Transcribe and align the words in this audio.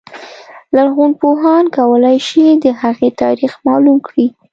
لرغونپوهان 0.75 1.65
کولای 1.77 2.17
شي 2.27 2.43
د 2.63 2.65
هغې 2.81 3.09
تاریخ 3.21 3.51
معلوم 3.65 3.97
کړي. 4.07 4.27